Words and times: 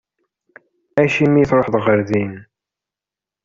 Acimi 1.03 1.39
i 1.41 1.47
tṛuḥeḍ 1.49 1.75
ɣer 1.85 1.99
din? 2.09 2.33